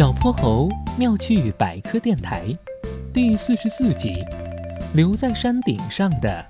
[0.00, 0.66] 小泼猴
[0.96, 2.46] 妙趣百科电台
[3.12, 4.24] 第四十四集：
[4.94, 6.42] 留在山顶上的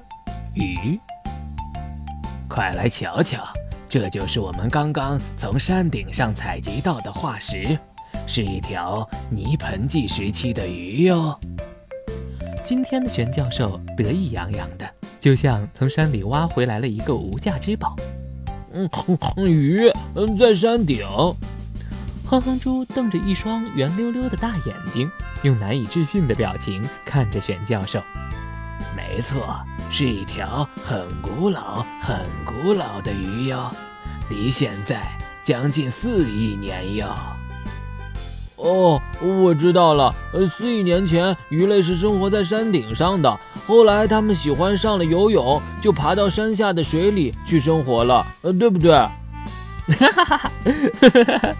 [0.54, 0.96] 鱼。
[2.48, 3.42] 快来瞧瞧，
[3.88, 7.76] 这就是我们刚刚从山顶上采集到的化石，
[8.24, 11.36] 是一条泥盆纪时期的鱼哟。
[12.64, 14.88] 今天的玄教授得意洋洋的，
[15.18, 17.96] 就像从山里挖回来了一个无价之宝。
[18.70, 18.88] 嗯，
[19.44, 21.04] 鱼嗯在山顶。
[22.30, 25.10] 哼哼猪瞪着一双圆溜溜的大眼睛，
[25.42, 28.00] 用难以置信的表情看着玄教授。
[28.96, 29.58] 没错，
[29.90, 33.68] 是一条很古老、很古老的鱼哟，
[34.28, 35.08] 离现在
[35.42, 37.08] 将近四亿年哟。
[38.54, 40.14] 哦，我知道了。
[40.32, 48.24] 呃，四亿年前，鱼类是生活在山顶上的，后来它们喜欢上了游泳，就爬到山下的水里去生活了。
[48.42, 48.92] 呃，对不对？
[48.92, 49.10] 哈
[50.14, 51.56] 哈哈哈哈！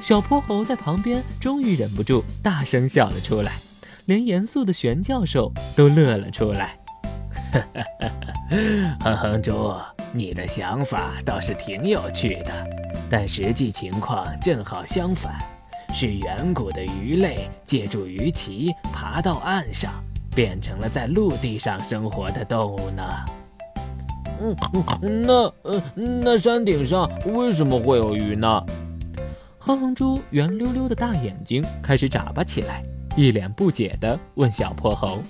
[0.00, 3.52] 小泼猴在旁边终于忍不住大声笑了出来，
[4.06, 6.76] 连严肃的玄教授都乐了出来。
[9.00, 9.74] 哼哼猪，
[10.12, 12.66] 你的想法倒是挺有趣的，
[13.08, 15.38] 但实际情况正好相反，
[15.94, 19.90] 是远古的鱼类借助鱼鳍爬到岸上，
[20.34, 23.02] 变成了在陆地上生活的动物呢。
[24.40, 24.54] 嗯，
[25.00, 28.62] 那呃，那山顶上为什么会有鱼呢？
[29.66, 32.84] 哼哼猪圆溜溜的大眼睛开始眨巴起来，
[33.16, 35.22] 一脸不解地问小泼猴：“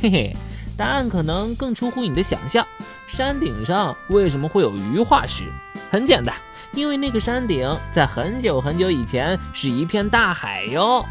[0.00, 0.36] 嘿嘿，
[0.78, 2.66] 答案可能更出乎你的想象。
[3.06, 5.44] 山顶上为什么会有鱼化石？
[5.90, 6.34] 很简单，
[6.72, 11.04] 因为那个山顶在很久很久以前是一片大海哟。”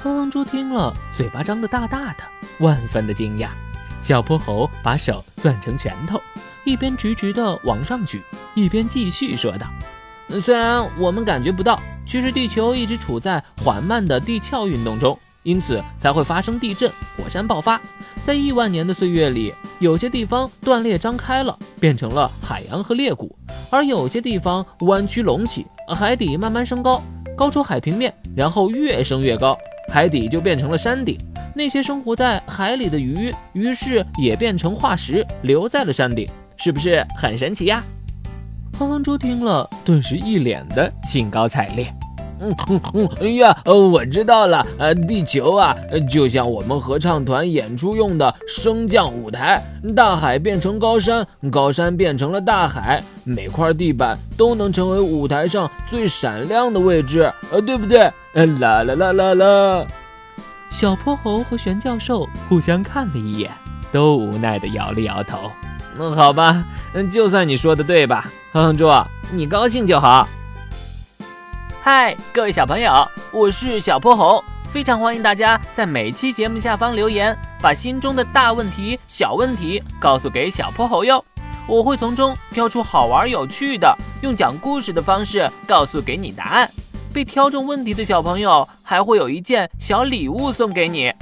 [0.00, 2.22] 哼哼猪听了，嘴巴张得大大的，
[2.60, 3.48] 万分的惊讶。
[4.00, 6.22] 小泼猴把手攥成拳头，
[6.64, 8.22] 一边直直地往上举，
[8.54, 9.66] 一边继续说道。
[10.42, 17.80] 虽然我们感觉不到，其实地球一直处在缓慢的地壳运动中，因此才会发生地震、火山爆发。
[18.24, 23.26] 在亿万年的岁月里，有些地方断裂张开了，变成了海洋和裂谷；
[23.70, 27.02] 而有些地方弯曲隆起，海底慢慢升高，
[27.36, 29.56] 高出海平面，然后越升越高，
[29.92, 31.18] 海底就变成了山顶。
[31.54, 37.84] 那些生活在海里的鱼，于是也变成化石，留在了山顶，是不是很神奇呀？
[38.78, 41.92] 哼哼猪听了，顿时一脸的兴高采烈。
[42.40, 42.52] 嗯
[42.92, 45.74] 嗯，哎呀，我知道了，呃，地球啊，
[46.10, 49.62] 就像我们合唱团演出用的升降舞台，
[49.94, 58.10] 大海变成高山，高山变成了大海，每块地板都能成为舞台上最闪亮的位置，呃，对不对？
[58.34, 59.86] 啦啦啦啦啦！
[60.70, 63.50] 小泼猴和玄教授互相看了一眼，
[63.92, 65.52] 都无奈的摇了摇头。
[65.96, 66.64] 嗯，好吧，
[66.94, 68.88] 嗯，就算你说的对吧，哼哼哼猪，
[69.32, 70.28] 你高兴就好。
[71.82, 81.24] 嗨，各位小朋友，我是小泼猴，非常欢迎大家在每期节目下方留言，把心中的大问题、小问题告诉给小泼猴哟，
[81.66, 83.92] 我会从中挑出好玩有趣的，
[84.22, 86.70] 用讲故事的方式告诉给你答案。
[87.12, 91.12] 被挑中问题的小朋友还会有一件小礼物送给你。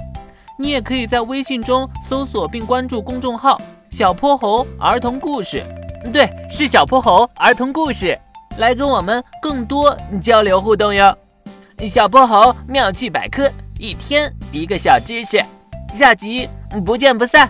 [0.59, 3.59] 你也可以在微信中搜索并关注公众号。
[3.91, 5.63] 小泼猴儿童故事，
[6.11, 8.19] 对，是小泼猴儿童故事，
[8.59, 11.17] 来跟我们更多交流互动哟。
[11.89, 15.43] 小泼猴妙趣百科，一天一个小知识，
[15.93, 16.49] 下集
[16.85, 17.49] 不见不散。